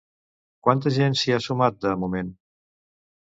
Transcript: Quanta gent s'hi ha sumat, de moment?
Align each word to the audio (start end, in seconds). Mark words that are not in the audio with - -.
Quanta 0.67 0.91
gent 0.95 1.17
s'hi 1.19 1.35
ha 1.35 1.37
sumat, 1.47 1.77
de 1.87 1.93
moment? 2.05 2.35